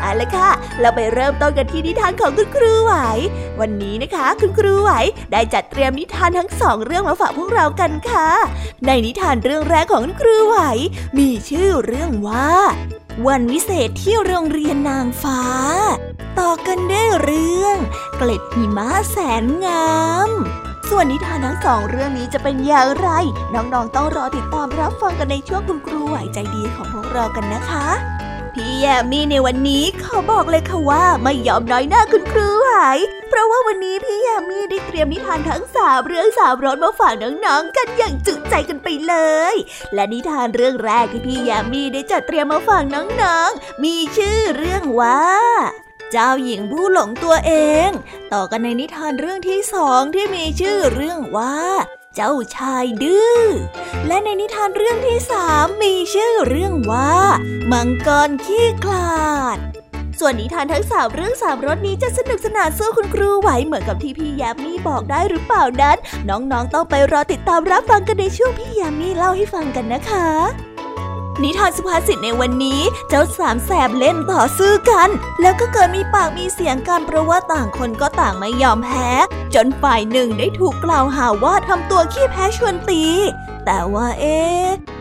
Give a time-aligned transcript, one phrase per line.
[0.00, 2.94] เอาละค่ะ เราไปเริ่มต้นกันที่นิทานของคุณครูไหว
[3.60, 4.90] วันนี้นะคะ คุณครูไหว
[5.32, 8.28] ได้จัดเตรียมนิทานทั้งสองเรื่องมาฝากพวกเรากันค่ะ
[8.86, 10.58] ในนิทานเรื่องแรกของคุณครูไหว
[11.18, 12.50] มีชื่อเรื่องว่า
[13.26, 15.42] วันวิเศษที่โรงเรียนนางฟ้า
[16.38, 17.76] ต่อกันได้เรื่อง
[18.16, 19.92] เกล็ดหิมะแสนงา
[20.28, 20.30] ม
[20.90, 23.08] ส่วนนิทานทั้งสองเรื่องนี้จะเป็นอย่างไร
[23.54, 27.86] น้องๆต้องรอติดตามรับฟังกันในช่วงคุณครูไหวใจดีของพวกเรากันนะคะ
[28.58, 39.14] พี่แยมมี่ในวันนี้ขอบอกเลยค่ะว่าไม่ยอมน้อยหน้าคุณครูหาย เพราะว่าวันนี้พี่แยมมี่ได้เตรียมนิทานทั้งสามเรื่องสามรสมาฝากน้องๆกันอย่างจุใจกันไปเล
[39.52, 39.54] ย
[39.94, 45.22] และนิทานเรื่องแรกที่พี่แยมมี่ได้จัดเตรียมมาฝากน้องๆ มีชื่อเรื่องว่า
[46.12, 47.52] เจ้าหญิงผู้หลงตัวเอ
[47.86, 47.88] ง
[48.32, 51.56] ต่อกันในนิทานเรื่องที่สองที่มีชื่อเรื่องว่า
[52.20, 53.38] เจ้าชายดื้อ
[54.06, 57.14] และในนิทานเรื่องที่สามมีชื่อเรื่องว่า
[57.72, 59.58] มังกรขี้คลาด
[60.18, 65.96] ส่วนนิทานทั้งสามเรื่องสามรสนี้จะสนุกสนานสู้คุณครูไหวเหมือนกับที่พี่ยามีบอกได้หรือเปล่านั้น
[66.28, 70.28] น้องๆต้องไปรอติดตามรับฟังกันในช่วงพี่ยามีเล่าให้ฟังกันนะคะ
[71.42, 75.08] นิทานสุภาษิตในวันนี้ เจ้าสามแสบเล่นต่อสู้กัน
[75.40, 79.08] แล้วก็เกิดมีปากมีเสียงกันเพราะว่าต่างคนก็ต่างไม่ยอมแพ้
[79.54, 83.04] จนฝ่ายหนึ่งได้ถูกกล่าวหาว่าทำตัวขี้แพ้ชวนตี
[83.66, 84.38] แต่ว่าเอ๊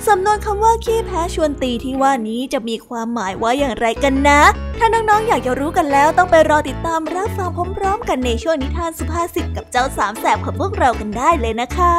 [0.07, 4.41] สำนวนคำว่าขี้แพ้ชวนตีที่ว่านี้จะมีความหมายว่าอย่างไรกันนะ
[4.77, 11.95] ถ้าน้องๆอยากจะรู้กันแล้วต้องไปรอติดตามรับฟังพร้อมๆกันในช่วงนิทานสุภาษิตกับเจ้าสามแสบของพวกเรากันได้เลยนะคะ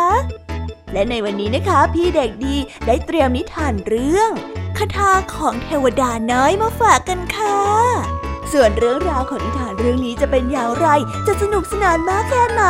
[0.93, 2.57] และในวันนี้นะคะพี่เด็กดี
[2.87, 4.31] ได้เตรียมนิทานเรื่อง
[4.79, 7.59] คาถาของเทวดาน้อยมาฝากกันค่ะ
[8.53, 10.89] ส่วนเรื่องราวของนิทานเรื่องนี้จะเป็นอย่างไร
[11.27, 12.63] จะสนุกสนานมากแค่ไหน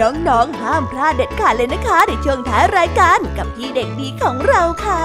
[0.00, 5.04] น้องๆ ห้ามพลาดเด็ดขาดเลยนะคะ ในช่วงท้ายรายการกับพี่เด็กดีของเราค่ะ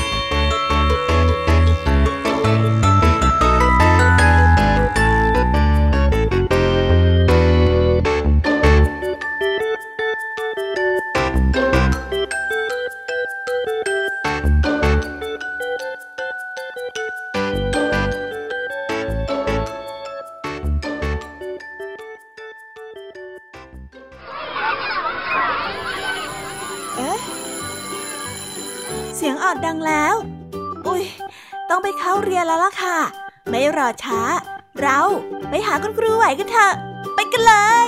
[31.91, 32.97] ไปเข้าเรียนแล้วล่ะค่ะ
[33.49, 34.21] ไม่รอช้า
[34.81, 34.99] เรา
[35.49, 36.73] ไปหาคุณครูไหวกันเถอะ
[37.15, 37.53] ไปกันเล
[37.85, 37.87] ย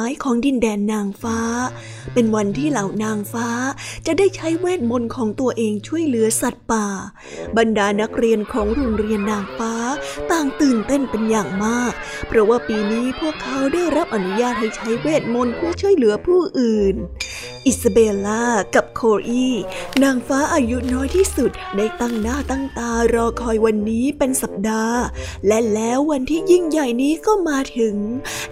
[0.00, 1.38] าไม้ของดินแดนนางฟ้า
[2.14, 3.48] เป็นวันที่เหล่านางฟ้า
[4.06, 6.86] จะได้ใช้เวทมนต์ของตัวเองช่วยเหลือสัตว์ป่า
[7.56, 9.74] บรรดานักเรียนของโรงเรียนนางฟ้า
[10.30, 11.92] ต่างตื่นเต้นเป็นอย่างมาก
[12.28, 16.94] เพราะว่าปีนี้พวกเขาได้รับอนุญาตให้ใช้เวทมนต์เพื่อช่วยเหลือผู้อื่น
[17.66, 18.44] อิซาเบลล่า
[18.74, 19.48] กับโคอี
[20.02, 25.00] นางฟ้าอายุน้อยที่สุดได้ตั้งหน้าตั้งตารอคอยวันนี้เป็นสัปดาห์
[25.46, 27.96] และแล้ววันที่ยิ่งใหญ่นี้ก็มาถึง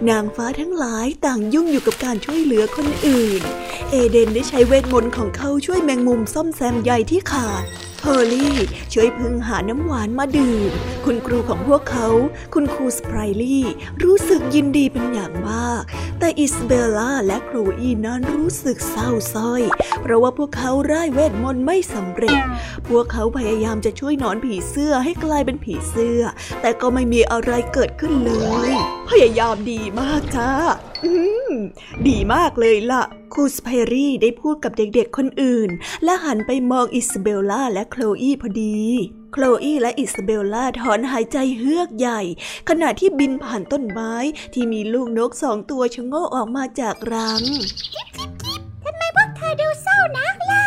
[0.09, 3.41] นางฟ้าทั้งหลายต่างยุ่งอยู่กับการช่วยเหลือคนอื่น
[3.91, 7.65] เอเดนได้ใช้เวทมนตร์ของเขาช่วยแมงมุมซ่อมแซมใยที่ขาด
[8.01, 8.57] เฮอร์รี่
[8.93, 10.71] ช่วยผึ้งหาน้ำหวานมาดื่ม
[11.05, 12.07] คุณครูของพวกเขา
[12.53, 13.65] คุณครูสไพรลี่
[14.03, 15.83] รู้สึกยินดีเป็นอย่างมาก
[16.19, 19.61] แต่อิสเบลล่าและโคลอีนั้นรู้สึกเศร้าสร้อย
[20.01, 22.41] เพราะว่าพวกเขาร่ายเวทมนตร์ไม่สำเร็จ
[22.87, 26.21] พวกเขาพยายามจะช่วยหนอนผีเสื้อให้กลายเป็นผีเสื้อ
[26.61, 28.33] แต่ก็ไม่มีอะไรเกิดขึ้นเล
[28.69, 28.71] ย
[29.09, 30.51] พยายามดีมากจ้า
[32.07, 33.03] ดีมากเลยล่ะ
[33.33, 35.69] ครูสไพรลี่ได้พูดกับเด็กๆคนอื่น
[36.03, 38.79] และหันไปมองอิสเบลล่าและโคลอีพอดี
[39.33, 42.21] โคลอีและอิสเบลล่าถอนหายใจเฮือกใหญ่
[42.69, 44.13] ขณะที่บินผ่านต้นไม้
[44.53, 47.41] ที่มีลูกนกสองตัวชะโงกออกมาจากรัง
[48.83, 50.65] ทำไมพวกเธอดูเศร้านักล่ะ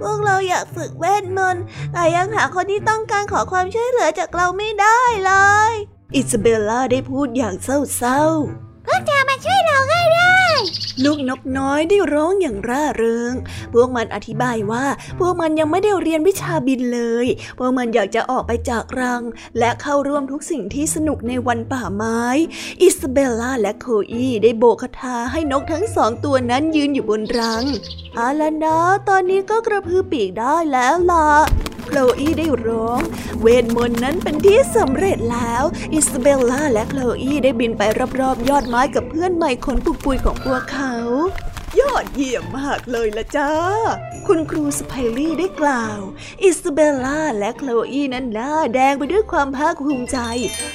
[0.00, 5.32] พวกเราอยากฝึกเวทมนตร์แต่ยังหาคนที่ต้องการขอความช่วยเหลือจากเราไม่ได้เล
[5.70, 5.72] ย
[6.14, 10.36] อิสเบลล่าได้พูดอย่างเศร้าๆพว กเธอมาช่วยเราได้ได้
[11.04, 13.32] ลูกนกน้อยได้ร้องอย่างร่าเริง
[13.72, 14.84] พวกมันอธิบายว่า
[15.18, 17.26] พวกมันยังไม่ได้เรียนวิชาบินเลย
[17.58, 19.22] พวกมันอยากจะออกไปจากรัง
[19.58, 22.22] และเข้าร่วมทุกสิ่งที่สนุกในวันป่าไม้
[22.82, 27.64] อิสเบลล่าและโคลอีได้โบกคาถาให้นกทั้งสองตัวนั้นยืนอยู่บนรัง
[28.18, 28.78] เอาล่ะนะ
[29.08, 31.28] ตอนนี้ก็กระพือปีกได้แล้วล่ะ
[31.86, 33.00] โคลอีได้ร้อง
[33.40, 37.82] เวทมนต์นั้นเป็นที่สำเร็จแล้ว อิสเบลล่าและโคลอีได้บินไป
[38.20, 40.94] รอบๆ ยอดไม้กับเพื่อนใหม่ขนปุกปุยของพวกเขา
[41.80, 43.50] ยอดเยี่ยมมากเลยละจ้า
[44.26, 46.00] คุณครูสไปรี่ได้กล่าว
[46.42, 50.18] อิสเบลล่าและโคลอีนั้นหน้าแดงไปด้วยความภาคภูมิใจ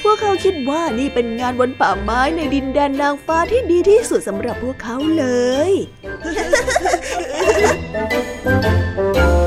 [0.03, 5.25] พวกเขาคิดว่านี่เป็นงานบนป่าไม้ในดินแดนนางฟ้าที่ดีที่สุดสำหรับพวกเขาเล
[5.69, 5.71] ย
[8.45, 9.46] แล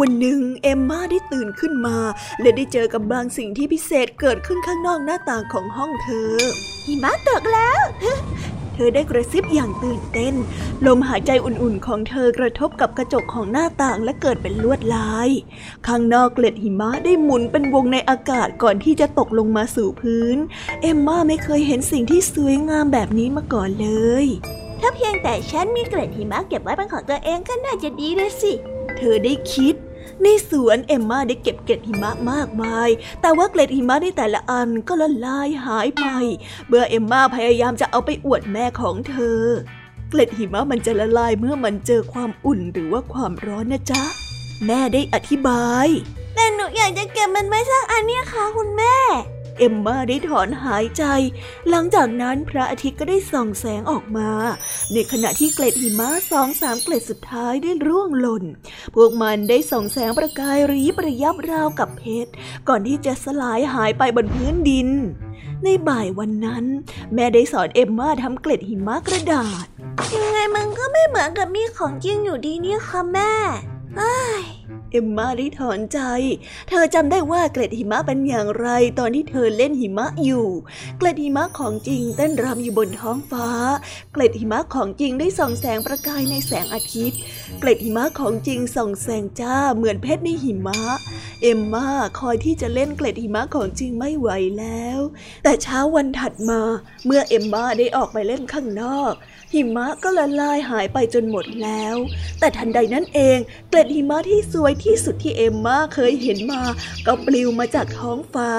[0.00, 1.96] วันหนึ่งเอมมาได้ตื่นขึ้นมา
[2.40, 6.32] และได้เจอกับบางสิ่งที่พิเศษเกิดขึ้นข้างนอกหน้าต่างของห้องเธอ
[6.86, 7.82] หิมะตกแล้ว
[8.74, 10.34] เธอได้กระซิบอย่างตื่นเต้น
[10.86, 15.28] ลมหายใจอุ่นๆของเธอกระทบกับกระจกของหน้าต่างและเกิดเป็นลวดลาย
[15.86, 20.36] ข้างนอกเกล็ดหิมะได้หมุนเป็นวงในอากาศก่อนที่จะตกลงมาสู่พื้น
[20.82, 23.88] เอมมาไม่เคยเห็นสิ่งที่สวยงามแบบนี้มาก่อนเล
[24.24, 24.26] ย
[24.80, 28.52] ถ้าเพียงแต่ฉันมีเกล็ดหิมะเก็บไว้เป็นของตัวเองก็น่าจะดีเลยสิ
[28.96, 29.74] เธอได้คิด
[30.22, 32.88] ในสวนเอมมาได้เก็บเกล็ดหิมะมากมาย
[33.20, 36.06] แต่ว่าเกล็ดหิมะในแต่ละอันก็ละลายหายไป
[36.68, 39.42] เมื่อเอมมาพยายามจะเอาไปอวดแม่ของเธอ
[40.10, 44.02] เกล็ดหิมะมันจะละลายเมื่อมันเจอความอุ่นหรือว่าความร้อนนะจ๊ะ
[44.66, 45.88] แม่ได้อธิบาย
[46.34, 48.96] แต่หนูอยากจะเก็บมันไว้สักอันเนี่ยค่ะคุณแม่
[49.58, 51.04] เอมมาได้ถอนหายใจ
[51.70, 54.30] หลังจากนั้นพระอาทิตย์ก็ได้ส่องแสงออกมา
[54.92, 58.44] ในขณะที่เกล็ดหิมะสองสามเกล็ดสุดท้ายได้ร่วงหล่น
[58.94, 62.30] พวกมันได้ส่องแสงประกายรีประยับราวกับเพชร
[62.68, 64.88] ก่อนที่จะสลายหายไปบนพื้นดิน
[65.64, 66.64] ในบ่ายวันนั้น
[67.14, 69.66] แม่ได้สอนเอมมาทำเกล็ดหิมะกระดาษ
[70.14, 73.32] ยังไงมันก็ไม่เหมือนกับมีของจริงอยู่ดีนี่ค่ะแม่
[74.92, 76.00] เอมมาได้ถอนใจ
[76.68, 78.68] เธอจำได้ว่าเกล็ดหิมะเป็นอย่างไร
[78.98, 80.46] ตอนที่เธอเล่นหิมะอยู่
[80.98, 83.48] เกล็ดหิมะของจริงเต้นรำอยู่บนท้องฟ้า
[84.12, 87.18] เกล็ดหิมะของจริงได้ส่องแสงประกายในแสงอาทิตย์
[87.60, 90.80] เกล็ดหิมะของจริงส่องแสงจ้าเหมือนเพชรในหิมะ
[91.42, 91.88] เอมมา
[92.20, 95.00] คอยที่จะเล่นเกล็ดหิมะของจริงไม่ไหวแล้ว
[95.42, 96.60] แต่เช้าวันถัดมา
[97.06, 99.14] เมื่อเอมมาได้ออกไปเล่นข้างนอก
[99.52, 101.96] หิมะก็ละลายหายไปจนหมดแล้ว
[102.38, 106.62] แต่ทันใดนั้นเอง เกล็ดหิมะที่สวยที่สุดที่เอมมาเคยเห็นมา
[107.06, 108.52] ก็ปลิวมาจากท้องฟ้า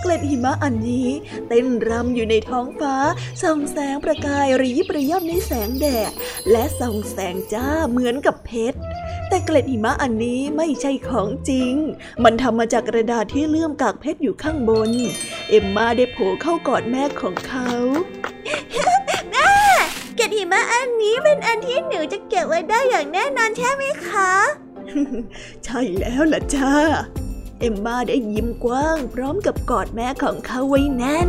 [0.00, 1.08] เกล็ดหิมะอันนี้
[1.48, 2.94] เต้นรำอยู่ในท้องฟ้า
[3.42, 6.12] ส่องแสงประกายรีบระย่ำในแสงแดด
[6.50, 8.78] และส่องแสงจ้าเหมือนกับเพชร
[9.28, 11.74] แต่เกล็ดหิมะอันนี้ไม่ใช่ของจริง
[12.24, 14.90] มันทำมาจากกระดาษที่เลื่อมกากเพชรอยู่ข้างบน
[15.50, 17.70] เอ็มมาได้โผล่เข้ากอดแม่ของเขา
[20.16, 24.32] เกล็ดหิมะอันนี้เป็นอันที่หนูจะเก็บไว้ได้อย่างแน่นอนใช่ไหมคะ
[25.64, 26.72] ใช่แล้วล่ะจ้า
[27.60, 31.28] เอ็มมาได้ยิ้มกว้าง พร้อมกับกอดแม่ของเขาไว้แน่น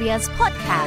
[0.00, 0.79] PBS Podcast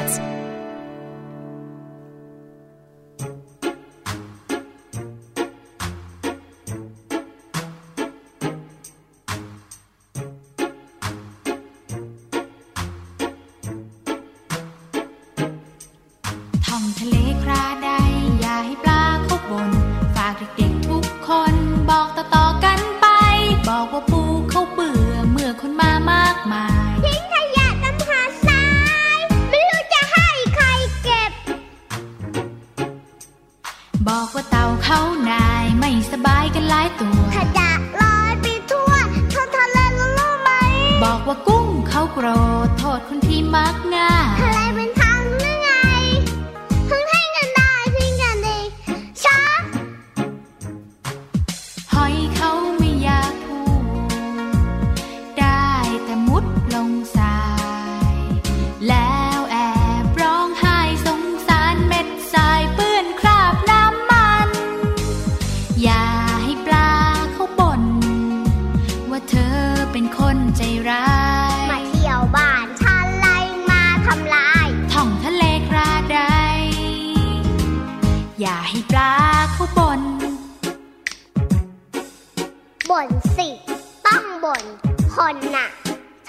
[85.23, 85.69] คนน่ะ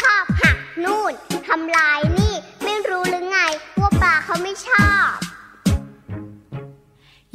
[0.00, 1.12] ชอบหักนู่น
[1.48, 2.34] ทำลายนี่
[2.64, 3.38] ไม่รู้หรือไง
[3.80, 5.12] ว่าปลาเขาไม่ชอบ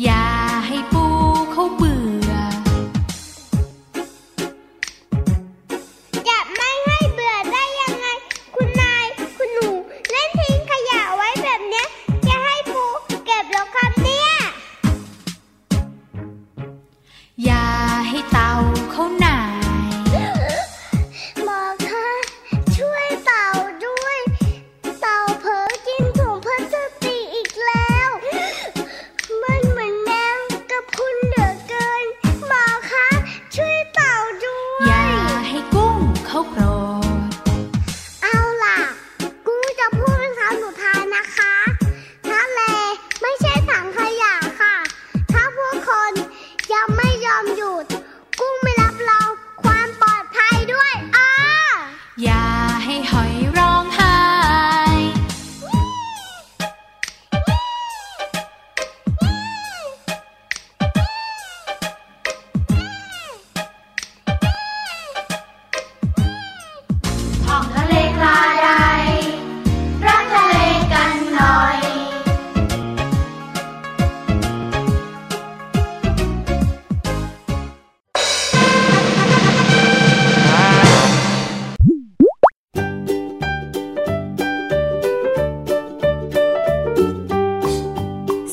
[0.04, 0.49] อย่า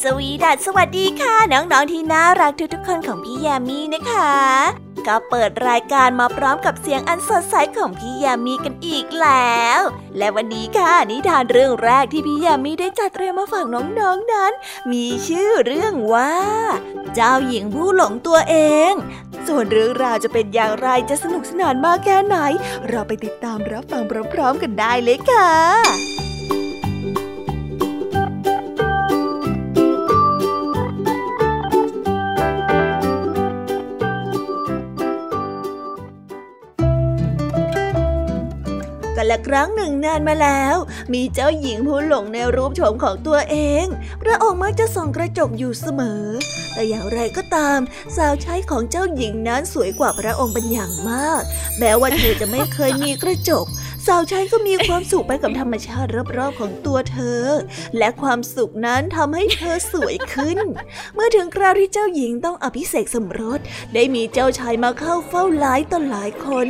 [0.06, 0.08] ส
[0.76, 4.32] วัสดีค่ะ น้องๆที่น่ารักทุกๆคนของพี่ยามีนะคะ
[5.06, 9.80] ก็เปิดรายการมาพร้อมกับเสียงอันสดใสของพี่ยามีกันอีกแล้ว
[10.18, 14.52] และวันนี้ค่ะนิทานเรื่องแรกที่พี่ยามีได้จัดเตรียมมาฝากน้องๆนนั้น
[14.92, 16.34] มีชื่อเรื่องว่า
[17.14, 18.56] เจ้าหญิงผู้หลงตัวเอ
[18.90, 18.92] ง
[19.46, 22.36] ส่วนเรื่องราวจะเป็นอย่างไรจะสนุกสนานมากแค่ไหน
[22.88, 26.15] เราไปติดตามรับฟังพร้อมๆกันได้เลยค่ะ
[39.30, 40.76] ละครั้งหนึ่งนานมาแล้ว
[41.14, 43.86] มีเจ้าหญิงผู้หลงในรูปโฉมของตัวเอง
[44.22, 46.24] พระองค์มักจะส่องกระจกอยู่เสมอ
[46.74, 47.78] แต่อย่างไรก็ตาม
[48.16, 51.42] สาวใช้ของเจ้าหญิงนั้นสวยกว่าพระองค์เป็นอย่างมาก
[51.78, 53.66] แม้ว่าเธอจะไม่เคยมีกระจก
[54.06, 57.44] สาวใช้ก็มีความสุขไปกับธรรมชาติรอบๆของตัวเธอ
[57.98, 60.58] และความสุขนั้นทำให้เธอสวยขึ้น
[61.14, 63.60] เมื่อถึงคราวที่เจ้าหญิงต้องอภิเษกสมรส
[63.94, 66.68] ได้มีเจ้าชายมาเข้าเฝ้าหลายต่อหลายคน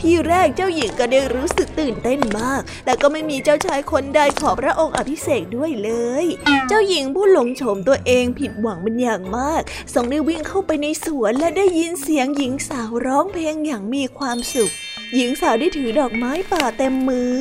[0.00, 5.90] ที่แรกเจ้าหญิงก็ได้รู้สึกตื่นเต้นมาก แต่ก็ไม่มีเจ้าชายคนใดขอพระองค์อภิเษกด้วยเล
[6.22, 6.24] ย
[6.68, 9.62] เจ้าหญิงผู้หลงโฉมตัวเองผิดหวังเป็นอย่างมาก
[9.94, 14.72] ทรงได้วิ่งเข้าไปในสวนและได้ยินเสียงหญิงสาวร้องเพลงอย่างมีความสุข
[15.14, 17.32] หญิงสาวได้ถือดอกไม้ป่าเต็มมือ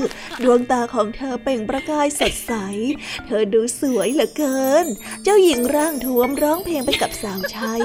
[0.44, 2.54] ดวงตาของเธอเปล่งประกายสดใส
[3.26, 4.86] เธอดูสวยเหลือเกิน
[5.24, 7.76] เจ้าหญิงร่างท้วมร้องเพลงไปกับสาวใช้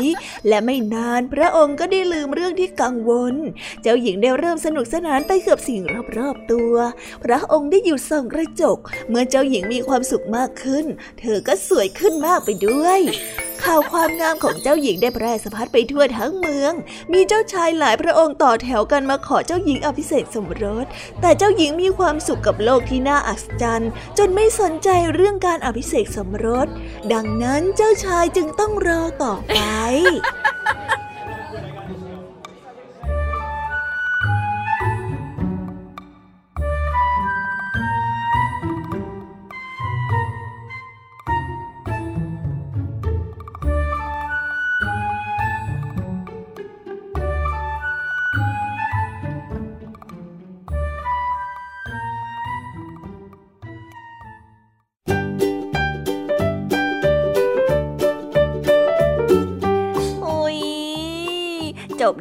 [0.48, 3.34] และไม่นานพระองค์ก็ได้ลืมเรื่องที่กังวล
[3.82, 5.80] เจ้าหญิงได้เริ่มสนุกสนานไปเกือบสิ่ง
[6.16, 6.74] รอบๆตัว
[7.24, 10.84] พระองค์ได้หยุดส่องกระจก เมื่อเจ้าหญิงมีความสุขมากขึ้น
[11.20, 13.00] เธอก็สวยขึ้นมากไปด้วย
[13.64, 16.72] ข่าวความงามของเจ้าหญิงได้แพร่สะพัดไปทั่วทั้งเมือง
[17.12, 20.86] มีเจ้าชายหลายพระองค์ต่อแถวกันมาขอเจ้าหญิงอภิเษกสมรส
[21.20, 26.68] แต่เจ้าหญิงมีความสุขกับโลกที่น่าอัศจรรย์ จนไม่สนใจเรื่องการอภิเษกสมรส
[27.12, 29.58] ดังนั้นเจ้าชายจึงต้องรอต่อไป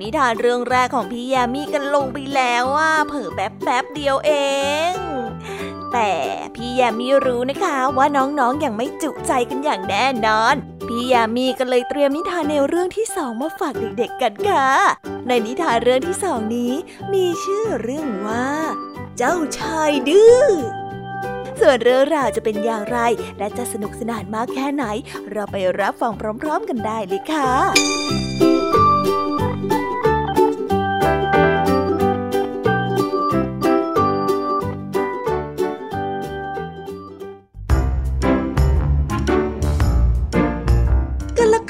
[0.01, 4.31] นิทานเรื่องแรกของพี่ยามีกันลงไปแล้วว่าเผิ่แป๊บแป๊บเดียวเอ
[4.91, 4.93] ง
[5.93, 6.11] แต่
[6.55, 10.55] พี่ยามีรู้นะคะว่าน้องๆออย่างไม่จุใจกันอย่างแน่นอน
[10.87, 14.67] พี่ยามีก็เลยเตรียมนิทานแนวเรื่องที่สองมาฝากเด็กๆกันค่ะ
[15.27, 16.73] ในนิทานเรื่องที่สองนี้
[17.13, 18.47] มีชื่อเรื่องว่า
[19.17, 20.43] เจ้าชายดื้อ
[21.59, 22.99] ส่วนเรื่องราวจะเป็นอย่างไร
[23.37, 24.85] และจะสนุกสนานมากแค่ไหน
[25.31, 28.20] เราไปรับฟังพร้อม ๆ กันได้เลยค่ะ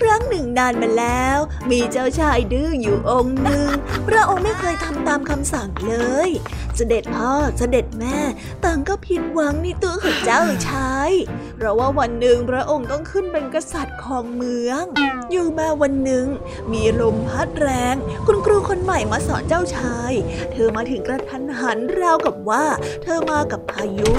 [0.01, 1.37] ครั้งหนานมาแล้ว
[1.71, 3.67] มีเจ้าชายดื้ออยู่องค์หนึ่ง
[4.07, 5.93] พระองค์ไม่เคยทำตามคำสั่งเล
[6.27, 6.29] ย
[6.77, 8.17] เสด็จพ่อเสด็จแม่
[8.65, 11.11] ต่างก็ผิดหวังในตัวของเจ้าชาย
[11.57, 14.83] เพราะว่าวันหนึ่งพระองค์ต้องขึ้นเป็นกษัตริย์ของเมือง
[15.31, 16.25] อยู่มาวันหนึ่ง
[16.71, 17.95] มีลมพัดแรง
[18.27, 20.11] คุณครูคนใหม่มาสอนเจ้าชาย
[20.51, 22.65] เธอมาถึงกระทันหันราวกับว่า
[23.03, 24.11] เธอมากับพายุ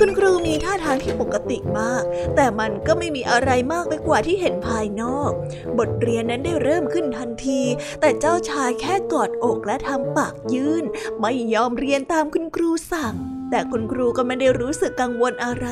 [0.00, 2.02] คุณครูมีท่าทางที่ปกติมาก
[2.36, 5.30] แต่มันก็ไม่มีอะไรมากไปกว่าที่เห็นภายนอก
[5.78, 7.60] บทเรียนนั้นได้เริ่มขึ้นทันที
[8.00, 10.84] แต่เจ้าชายแค่กอดอกและทำปากยื่น
[11.20, 13.14] ไม่ยอมเรียรียนตามคุณครูสั่ง
[13.50, 15.68] แต่คุณครูก็ไม่ได้รู้สึกกังวลอะไร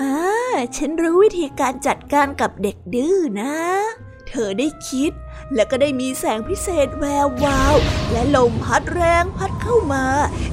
[0.00, 0.16] อ่า
[0.76, 3.54] ฉันรู้วิธีการจัดการกับเด็กดื้อนะ
[4.28, 5.12] เธอได้คิด
[5.54, 7.74] และก็ได้มีแสงพิเศษแวววาว
[8.12, 10.04] และลมพัดแรงพัดเข้ามา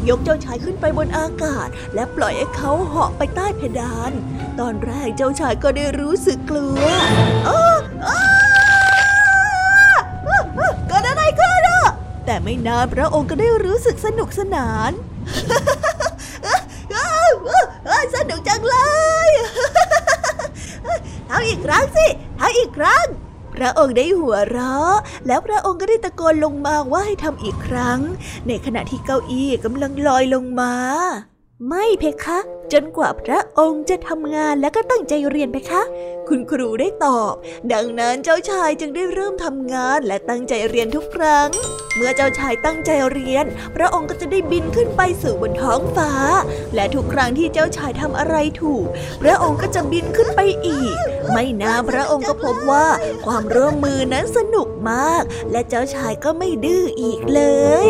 [0.09, 4.11] ยกเจ้าชายขึ้นไปบนอากาศ และปล่อยให้เขาเหาะไปใต้เพดาน
[4.59, 6.83] ตอนแรกเจ้าชายก็ได้รู้สึกกลัว
[7.47, 7.61] อ้อ
[8.03, 14.91] เแต่ไม่นานพระองค์ก็ได้รู้สึกสนุกสนาน
[18.15, 18.77] สนุกจังเล
[19.27, 19.29] ย
[21.29, 22.05] ทำอีกครั้งสิ
[22.39, 23.05] ทำอีกครั้ง
[23.55, 24.95] พระองค์ได้หัวเราะ
[25.27, 27.99] แล้วพระองค์ก็ได้ตะโกนลงมาว่าให้ทำอีกครั้ง
[28.47, 30.73] ในขณะที่เก้าอี้กำลังลอยลงมา
[31.65, 32.39] ไม่เพคะ
[32.73, 35.81] จนกว่าพระองค์จะทำงานและก็ตั้งใจเรียนเพคะ
[36.27, 37.33] คุณครูได้ตอบ
[37.73, 41.49] ดังนั้นเจ้าชายจึงได้เริ่มทำงานและตั้งใจเรียนทุกครั้ง
[41.95, 46.11] เมื่อเจ้าชายตั้งใจเรียน พระองค์ก็จะได้บินขึ้นไปสู่บนท้องฟ้า
[46.75, 48.85] และทุกครั้งที่เจ้าชายทำอะไรถูก
[49.23, 50.95] พระองค์ก็จะบินขึ้นไปอีก
[51.31, 52.87] ไม่นานพระองค์ก็พบว่า
[53.25, 57.41] ความร่วมมือนั้นสนุกมาก และเจ้าชายก็ไม่ดื้ออีกเล
[57.87, 57.89] ย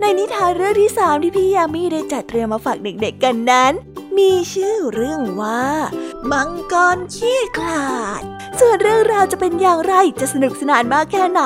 [0.00, 3.72] ในนิทานเรื่องที่สามที่พี่ยามีได้จัดเตรียมมาฝากเด็กๆกันนั้น
[4.18, 5.64] มีชื่อเรื่องว่า
[6.30, 8.22] มังกรขี้ขลาด
[8.60, 11.40] ส่วนเรื่องราวจะเป็นอย่างไรจะสนุกสนานมากแค่ไหน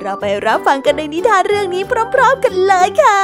[0.00, 1.82] เราไปรับฟังกันในนิทานเรื่องนี้
[2.14, 3.20] พร้อม ๆ กันเลยค่ะ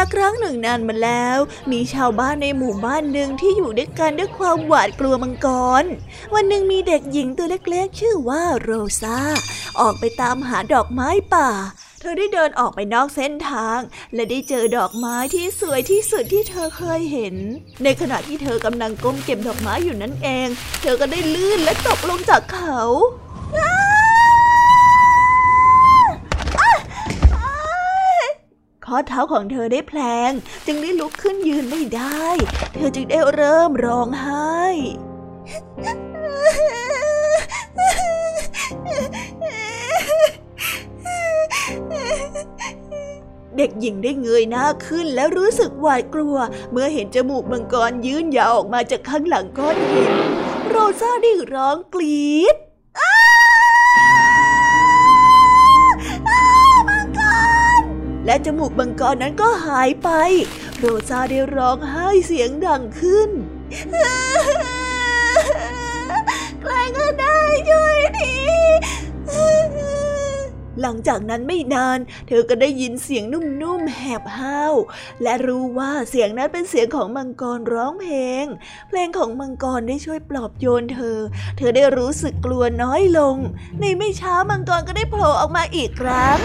[0.00, 1.38] ละครั้งหนึ่งนานมาแล้ว
[1.72, 5.48] มีชาวบ้านในหมู่บ้านหนึ่งที่อยู่ด้วยกันด้วยความหวาดกลัวมังก
[5.82, 5.84] ร
[6.34, 8.70] วันหนึ่งมีเด็กหญิงตัวเล็กๆ ชื่อว่าโร
[9.02, 9.18] ซา
[9.80, 11.50] ออกไปตามหาดอกไม้ป่า
[12.00, 13.78] เธอได้เดินออกไปนอกเส้นทาง
[14.14, 17.34] และได้เจอดอกไม้ที่สวยที่สุดที่เธอเคยเห็น
[17.82, 20.48] ในขณะที่เธอกำลังก้มเก็บดอกไม้อยู่นั่นเอง
[20.82, 22.80] เธอก็ได้ลื่นและตกลงจากเขา
[28.92, 30.00] ข้อเท้าของเธอได้แผล
[30.30, 30.32] ง
[30.66, 32.26] จึงได้ลุกขึ้นยืนไม่ได้
[32.74, 34.60] เธอจึงได้เริ่มร้องไห้
[43.56, 46.36] เด็กหญิงได้เงยหน้าขึ้นแล้วรู้สึกหวาดกลัว
[46.72, 50.12] เมื่อเห็นจมูกมังกรยื่นยาวออกมาจากข้างหลังก้อนหิน
[50.68, 52.56] โรซาได้ร้องกรี๊ด
[58.30, 60.08] และจมูกมังกรนั้นก็หายไป
[60.78, 63.30] โรซาได้ร้องไห้เสียงดังขึ้น
[66.60, 67.40] ใครก็ได้
[67.70, 68.34] ช่วยที
[70.80, 74.74] หลังจากนั้นไม่นาน เธอก็ได้ยินเสียงนุ่มๆ แหบห้าว
[75.22, 78.44] และรู้ว่าเสียงนั้นเป็นเสียงของมังกรร้องเพลง
[78.88, 81.18] เพลงของมังกรได้ช่วยปลอบโยนเธอ
[81.56, 83.36] เธอได้รู้สึกกลัวน้อยลง
[83.80, 86.40] ในไม่ช้ามังกรก็ได้โผล่ออกมาอีกครั้ง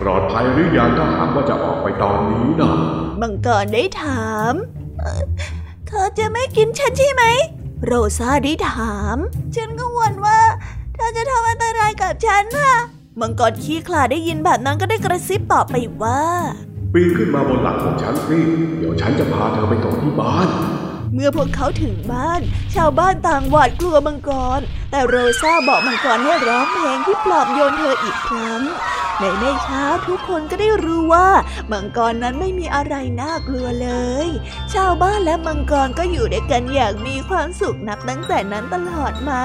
[0.00, 2.72] ปลอดภัยหรือยังถ้าหากว่าจะออกไปตอนนี้นะ
[3.20, 4.52] มังกรได้ถาม
[5.86, 7.24] เธอจะไม่กินฉันใช่ไหม
[7.84, 9.16] โรซาได้ถาม
[9.54, 10.38] ฉันกังวลว่า
[10.94, 12.74] เธอจะทำอันตรายกับฉันค่ะ
[13.20, 16.22] มังกรขี้คลาได้ยินแบบนั้นก็ได้กระซิบตอบไปว่า
[16.92, 18.38] ปีนขึ้นมาบนหลังของฉันสิ
[18.78, 20.48] เดี๋ยวฉันจะพาเธอไปส่งที่บ้าน
[21.14, 22.40] เมื่อพวกเขาถึงบ้าน
[22.74, 28.62] ชาวบ้านต่างหวาดกลัวมังกร แต่โรซาบอกมังกรให้ร้องเพลงที่ปลอบโยนเธออีกครั้ง
[29.18, 31.28] ในไม่ช้าทุกคนก็ได้รู้ว่า
[31.72, 33.90] มังกรนั้นไม่มีอะไรน่ากลัวเล
[34.26, 34.28] ย
[34.74, 39.44] ชาวบ้านและมังกรก็อยู่ด้วยกันอย่างมีความสุขนับตั้งแต่นั้นตลอดมา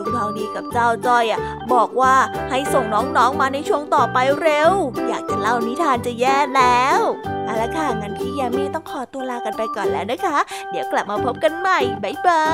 [0.23, 1.39] องดีกับเจ้าจ้อยอะ
[1.73, 2.15] บอกว่า
[2.49, 4.71] ให้ส่งน้องๆมาในช่วงต่อไปเร็ว
[5.07, 6.99] อยากจะเล่านิทานจะแย่แล้ว
[7.45, 10.37] เอาละค่ะงั้นพี่ยามีต้องขอตัวลากันไปก่อนแล้วนะคะ
[10.71, 12.45] เดี๋ยวกลับมาพบกันใหม่บ๊ายบา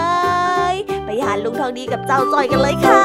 [0.72, 0.74] ย
[1.06, 3.04] ไปหาลุงทองดีกับเจ้าจอยกันเลยค่ะ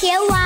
[0.00, 0.45] care why.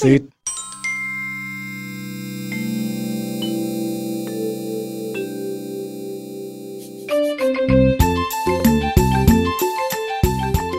[0.00, 0.22] ภาษิต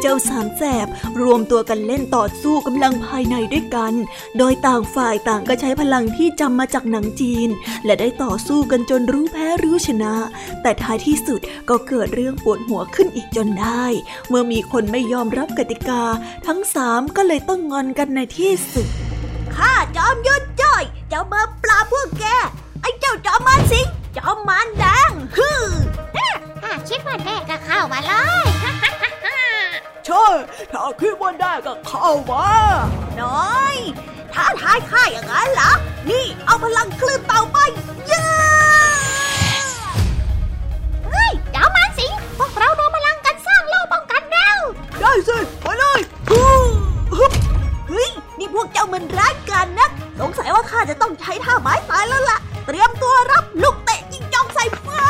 [0.02, 0.88] เจ้าสามแสบ
[1.22, 3.94] รวมตัวกันเล่นต่อสู้กำลังภายในด้วยกัน
[4.38, 7.50] โดยต่างฝ่ายต่างก็ใช้พลังที่จำมาจากหนังจีน
[7.86, 10.14] และได้ต่อสู้กันจนรู้แพ้รู้ชนะ
[10.62, 13.86] แต่ท้ายที่สุดก็เกิดเรื่องปวดหัวขึ้นอีกจนได้
[14.30, 16.04] เมื่อมีคนไม่ยอมรับกติกา
[16.48, 19.11] ทั้งสามก็เลยต้องงอนกันในที่สุด
[19.98, 22.26] จอมยุทธจ้อยจะมาปราบพวกแก
[22.82, 23.86] ไอ้เจ้าจอมมารสิง
[24.18, 25.50] จอมมารแดงฮึ
[26.64, 28.14] ถ้าคิดว่าแน่ก็เข้ามาเล
[28.44, 28.46] ย
[30.06, 30.26] ใช่
[30.72, 32.48] ถ้าคิดว่าได้ก็เข้ามา
[33.22, 33.76] น้อย
[34.34, 35.72] ท้าทายข้าอย่างนั้นเหรอ
[36.10, 37.58] นี่เอาพลังคลื่นเต่าไป
[38.08, 38.26] เย้
[41.06, 44.58] เฮ้ยจอมมารสิงพวกเรารวมพลังกันสร้างโลกป้องกันแล้ว
[45.02, 46.11] ได้สิ ไปเลยเฮ้ยนี่
[48.54, 49.90] พวกเจ้ามันร้ายกันนะ
[50.20, 55.04] สงสัยว่าข้าจะต้องใช้ท่าไม้ตายแล้วล่ะ เตรียมตัวรับลูกเตะยิงจองใส่ฟ้า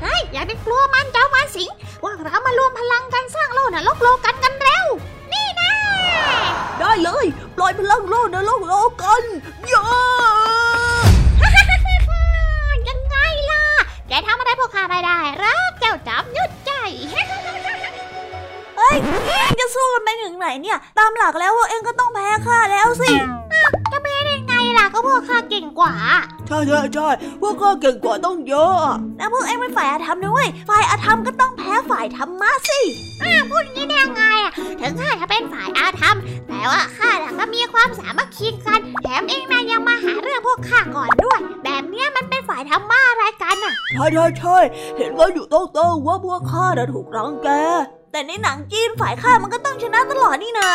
[0.00, 1.70] เฮ้ยอย่าไปกลัวมันเจ้ามาสิง
[2.04, 4.86] ว่าเรามารวมพลังกันสร้างโลกนะโลกโลกันกันเร็ว
[5.32, 5.72] นี่นะ
[6.78, 9.22] ได้เลย ปล่อยพลังโลกนะโลกโลกัน
[9.72, 9.82] ย่
[18.94, 23.12] ยเอ็งจะสู้กันไปถึงไหนเนี่ย ตามหลักแล้วว่าเอ็งก็ต้องแพ้ข้าแล้วสิ
[23.92, 25.94] จะแพ้ได้ไงล่ะก็พวกข้าเก่งกว่า
[26.48, 27.08] ใช่ใช่ใช่
[27.40, 28.76] พวกข้าเก่งกว่าต้องเยอะ
[29.18, 32.80] แล้วพวกเอ็งเป็นฝ่ายอาธรรมนะเว้ยฝ่ายอาธรรมก็ต้องแพ้ฝ่ายธรรมะสิ
[33.22, 36.16] อ้าพูดอย่างนี้ได้ยังไงอะ ถึงข้าจะเป็นฝ่ายอาธรรม
[36.48, 44.56] แต่ว่าข้าก็มีความสามัคคีกัน แถมเองนายยังมาหาเรื่องพวกข้าก่อนด้วย แบบนี้มันเป็นฝ่ายธรรมะอะไรกันอะ ใช่ใช่ใช่
[44.96, 47.48] เห็นว่าอยู่ต้องต้องว่าพวกข้าจะถูกรังแก
[48.12, 50.70] แต่ในหนังจีนฝ่ายข้ามันก็ต้องชนะตลอดนี่นา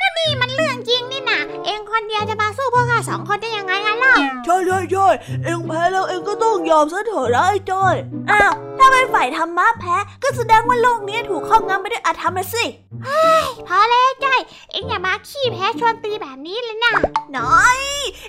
[0.00, 4.14] ก็นี่มันเรื่องจริงนี่นะเองคนเดียวจะมาสู้พวกข้าสองคนได้ยังไงกันเล่า
[4.44, 5.06] ใช่ใช่ใช่
[5.44, 7.94] เองแพ้แล้วเองก็ต้องยอมซะเถอะนะไอ้จ้อย
[8.30, 12.64] อ้าวถ้าเป็นฝ่ายธรรมะแพ้ก็แสดงว่าโลกนี้ถูกครอบงำไปด้วยอาธรรมนะสิ
[13.04, 14.40] เฮ้ยพอเลยจ้อย
[14.72, 16.92] เองอย่ามาขี้แพ้ชวนตีแบบนี้เลยนะ
[17.38, 17.78] น้อย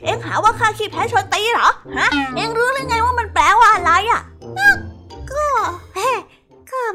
[0.03, 4.21] เอ็งหาว่าข้าขี้แพ้ชวนตีเหรอฮะเอ็งรู้หรือไงว่ามันแปลว่าอะไรอะ
[5.31, 5.45] ก็
[5.95, 6.42] เฮ้ก็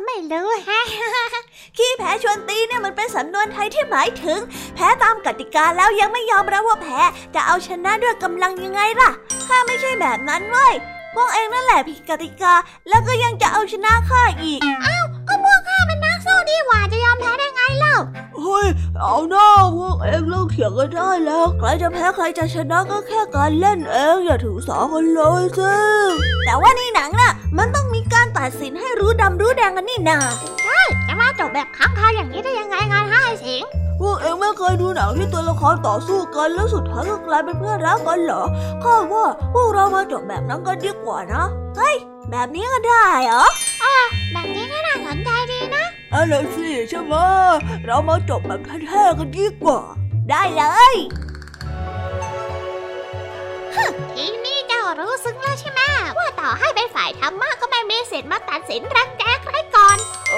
[0.07, 0.81] ไม่รู้ฮะ
[1.76, 4.41] ขี้แพ้ชวนตีเนี่ยมันเป็นสำนวนไทยที่หมายถึง
[4.74, 7.01] แพ้ตามกติกาแล้วยังไม่ยอมรับว่าแพ้
[7.35, 9.11] จะเอาชนะด้วยกำลังยังไงล่ะ
[9.47, 10.74] ข้าไม่ใช่แบบนั้นเว้ย
[11.14, 12.55] พวกเองนั่นแหละผิดกติกา
[12.89, 17.97] แล้วก็ยังจะเอาชนะข้าอีกอ้าวก็พวกข้าเป็นนักสู้ดีกว่าจะยอมแพ้ได้ไง เล่า
[18.41, 18.66] เฮ้ย
[19.01, 25.73] เอาหน้าพวกเองเลิกเถียงกันได้แล้ว ใครจะแพ้ใครจะชนะก็แค่การเล่นเองอย่าถือสากันเลยสิ
[26.45, 30.19] แต่ว่าในหนังน่ะ มันต้องมีการตัดสินให้รู้ดำรู้แดงกันนี่นา
[30.62, 33.64] ใช่จะมาจบแบบค้างคาอย่างนี้ได้ยังไงงานให้สิง
[34.01, 38.43] พวกเองไม่เคยดูหนังที่ตัวละครต่อสู้กันแล้วสุดท้ายก็กลายเป็นเพื่อนรักกันเหรอ
[38.83, 41.45] ข้าว่าพวกเรามาจบแบบนั้นกันดีกว่านะ
[41.77, 41.97] เฮ้ย
[42.31, 43.45] แบบนี้ก็ได้เหรอ
[43.83, 43.95] อ่า
[44.33, 45.58] แบบนี้ก็น่าสนใจดี
[46.13, 47.15] นะอะไรสิใช่ไหม
[47.87, 49.81] เรามาจบแบบแท้ๆกันดีกว่า
[50.31, 50.95] ได้เลย
[54.15, 55.81] ทีนี้เจ้ารู้ซึ้งแล้วใช่ไหม
[56.19, 59.99] ว่าต่อให้เป็นฝ่ายธรรมะก็ไม่มีสิทธิ์มาตัดสินรังแกใครก่อน
[60.31, 60.35] เอ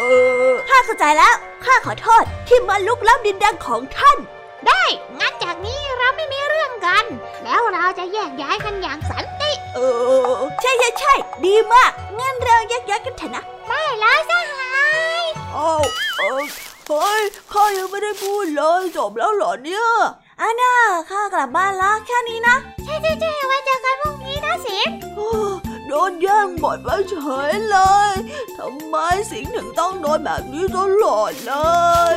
[0.49, 4.19] อข้าเข้าใจแล้วข้าขอโทษที่มาลุกล้ำดินแดนของท่าน
[4.67, 4.85] ได้
[5.19, 7.05] งั้นจากนี้เราไม่มีเรื่องกัน
[7.45, 9.81] แล้วเราจะแยกย้ายกันอย่างสันติเอ
[10.41, 11.13] อ ใช่ใช่ใช่
[11.47, 14.60] ดีมากงั้นเราแยกย้ายกันเถอะนะได้แล้วสหาย
[15.57, 15.83] อ้าว
[16.19, 16.45] เออ
[16.87, 17.23] เฮ้ย
[17.53, 19.87] ข้ายังไม่ได้พูดเลยจบแล้วเหรอเนี่ย
[20.41, 20.73] อาน่า
[21.11, 24.89] ข้ากลับบ้านละแค่นี้นะ ใช่ใช่ใช่ไว้เจอกันพรุ่งนี้นะสิง
[25.87, 27.15] โดนแย่งหมดไปเฉ
[27.51, 27.77] ยเล
[28.09, 28.13] ย
[28.59, 28.97] ทำไม
[29.31, 31.53] สิงถึงต้องโดนแบบนี้ตลอดเล
[32.15, 32.17] ย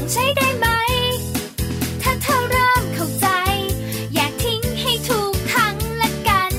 [0.00, 0.66] องใช้ได้ไหม
[2.02, 3.28] ถ้าเธอเริ่มเข้าใจ
[4.14, 6.52] อยากทิ้งให้ถูกทางละกัน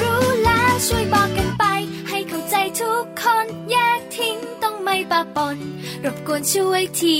[0.00, 1.64] รู้แล้วช่วยบอกกันไป
[2.08, 5.56] ให้เข้าใจทุกคนแยกทิ้งต้องไม่ปะปน
[6.04, 7.18] รบกวนช่วยที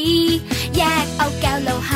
[0.76, 1.92] แยกเอาแก้วโลห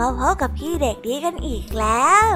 [0.00, 2.28] มาพบกับพี่เด็กดีกันอีกแล้ว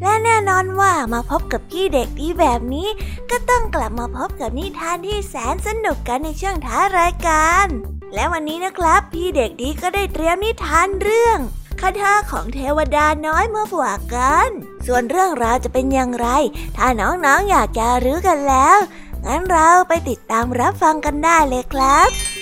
[0.00, 2.88] และแน่นอนว่ามาพบกับพี่เด็กดีแบบนี้
[3.30, 7.66] ก็ต้องกลับมาพบกับนิทานที่แสนสนุกกันในช่วงท้ารายการ
[8.14, 11.38] และวันนี้นะครับ พี่เด็กดีก็ได้เตรียมนิทานเรื่อง
[11.80, 14.48] คาถาของเทวดาน้อยมาฝากกัน
[14.86, 16.28] ส่วนเรื่องราวจะเป็นอย่างไร
[16.76, 18.78] ถ้าน้องๆออยากจะรู้กันแล้ว
[19.26, 22.35] งั้นเราไปติดตามรับฟังกันได้เลยครับ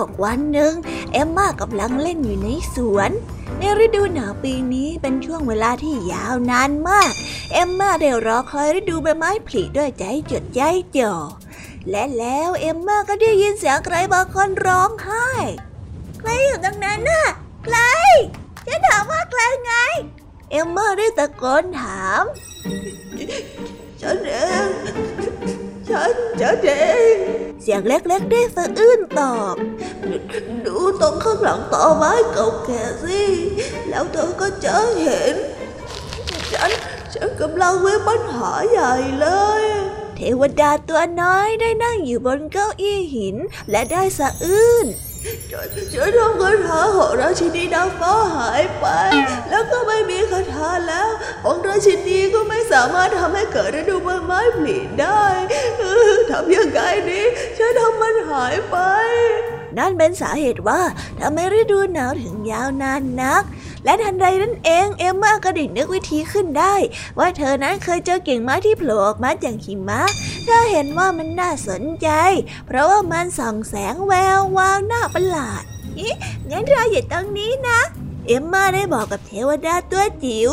[0.00, 0.74] ตกวันหนึ่ง
[1.12, 3.10] เอมม่ากำลังเล่นอยู่ในสวน
[3.58, 7.12] ในฤดูหนาวปีนี้เป็นช่วงเวลาที่ยาวนานมาก
[7.52, 10.60] เอมม่าได้รอคอยฤดูใบไม้ผลิด้วยใจจดใจ
[10.96, 11.14] จ่อ
[11.90, 15.28] และแล้วเอมม่าก็ได้ยินเสียงใครบางคนร้องไห้
[16.20, 17.24] ใครอยู่ตรงนั้นน่ะ
[17.64, 17.78] ใคร
[18.66, 19.72] ฉันถามว่าใครไง
[20.50, 22.22] เอมม่าได้ตะโกนถาม
[24.00, 24.34] ฉันเอ
[24.64, 24.66] ง
[25.90, 26.70] ฉันฉันเอ
[27.14, 27.16] ง
[27.62, 29.54] เสียงเล็กๆได้สะอื้นตอบ
[30.66, 33.22] ดูตรงข้างหลังต่อไม้เก่าแก่สิ
[33.88, 35.34] แล้วเธอก็จะเห็น
[36.52, 36.70] ฉัน
[37.14, 39.26] ฉันกำลังมีปัญหาใหญ่เล
[39.62, 39.64] ย
[40.16, 43.36] เทวดาตัวน้อยได้นั่งอยู่บนเก้าอี้หิน
[43.70, 44.86] และได้สะอื้น
[45.52, 48.86] ฉันฉันทำคาถาของราชินีนางฟ้าหายไป
[49.50, 51.08] แล้วก็ไม่มีคาถาแล้ว
[51.46, 55.24] องค์ราชินีก็ไม่สามารถทำให้เกิดฤดูใบไม้ผลิได้
[55.78, 57.22] เออทำยังไงดี
[57.58, 58.76] ฉันทำมันหายไป
[59.78, 60.80] นั่นเป็นสาเหตุว่า
[61.20, 63.42] ทำไมฤดูหนาวถึงยาวนานนัก
[63.84, 66.74] และทันใดนั้นเองเอมม่าก็ได้นึกวิธีขึ้นได้
[67.18, 70.02] ว่าเธอนั้นเคยเจอกิ่งไม้ที่โผล่ออกมาจากหิมะ
[70.44, 72.08] เธอเห็นว่ามันน่าสนใจ
[72.66, 75.62] เพราะว่ามันส่องแสงแวววาวน่าประหลาด
[75.98, 76.08] อิ
[76.50, 77.80] งั้นเราอยู่ตรงนี้นะ
[78.26, 80.52] เอมมาได้บอกกับเทวดาตัวจิ๋ว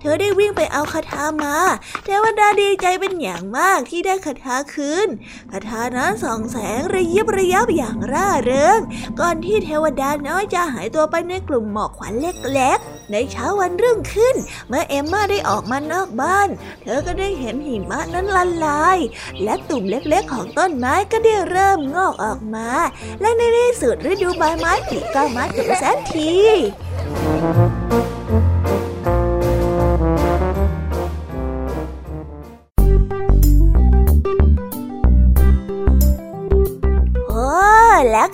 [0.00, 1.56] เธอได้วิ่งไปเอาคาถามา
[2.04, 5.08] เทวดาดีใจเป็นอย่างมากที่ได้คาถาคืน
[5.52, 8.78] คาถานั้นส่องแสงระยิบระยับอย่างร่าเริง
[9.20, 14.36] ก่อนที่เทวดาน้อยจะหายตัวไปในกลุ่มหมอกควันเล็กๆ ในเช้าวันรุ่งขึ้น
[14.68, 16.48] เมื่อเอมมาได้ออกมานอกบ้าน
[16.82, 18.98] เธอก็ได้เห็นหิมะนั้นละลาย
[19.42, 22.68] และตุ่มเล็กๆของต้นไม้ก็ได้เริ่มงอกออกมา
[23.20, 26.32] และในที่สุดฤดูใบไม้ผลิก็มาถึงแสนที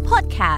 [0.00, 0.51] Podcast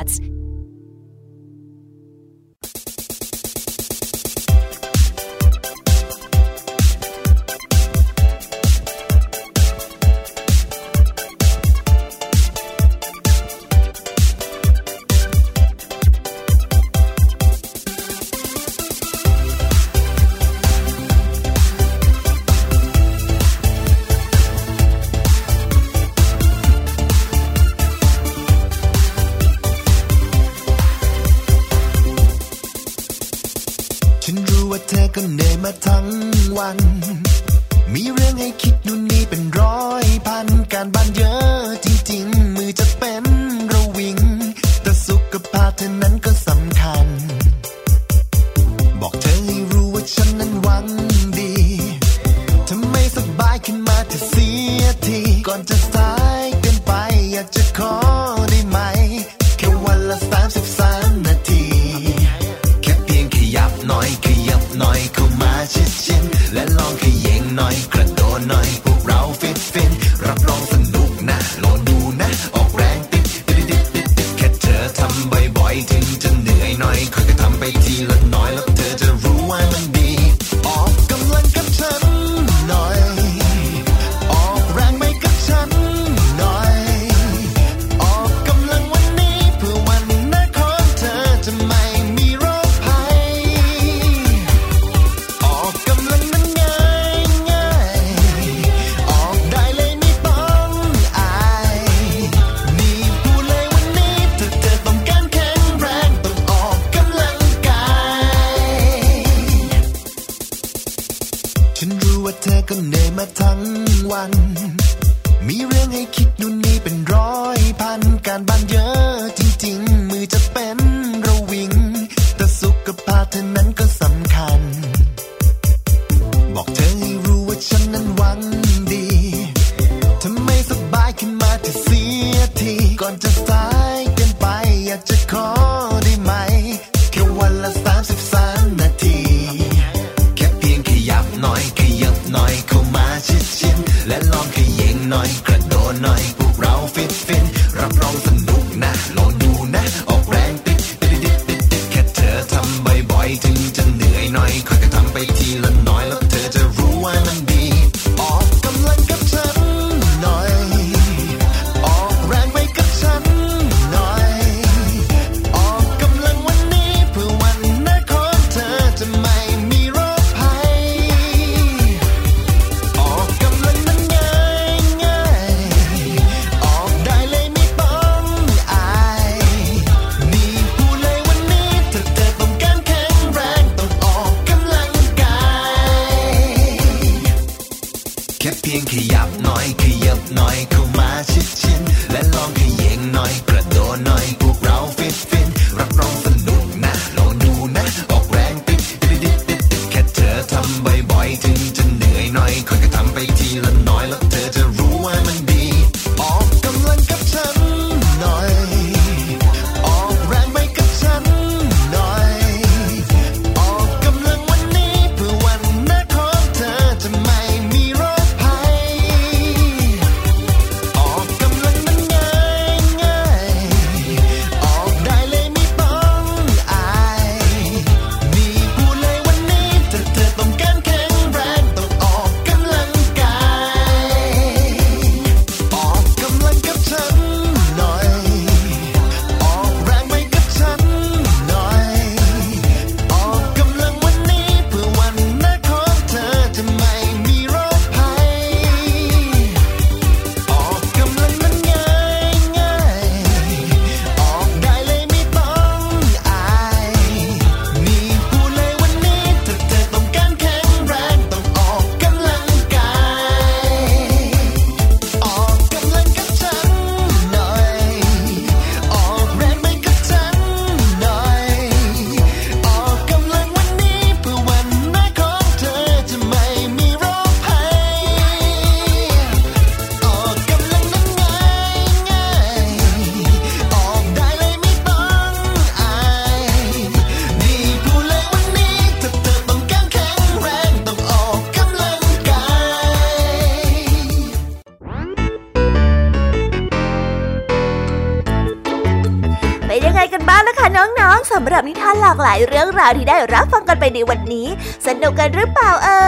[302.34, 304.48] ายเรื่องราวที่ได้รับฟังกันไปในวันนี้
[304.86, 306.02] สนุกกันหรือเปล่าเอ่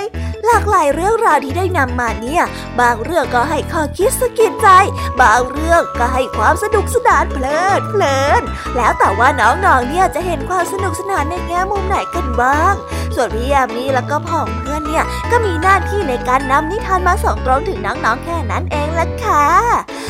[0.00, 0.02] ย
[0.46, 2.42] หลากหลายเรื่องราวที่ได้นำมาเนี่ย
[2.80, 4.68] บางเรื่องก็ให้ข้อคิดสะกิดใจ
[5.20, 8.42] บางเรื่องก็ให้ความสนุกสนานเพลิดเพลิน
[8.76, 12.74] แล้วแต่ว่าน้องๆเนี่ยจะเห็นความสนุกสนานในแง่มุมไหนกันบ้าง
[13.14, 19.46] ส่วนพี่ยามีแล้วก็พ่องเพื่อนเนี่ยก็มีหน้าที่ในการนำนิทานมาส่งตรงถึงน้องๆแค่นั้นเองละค่ะ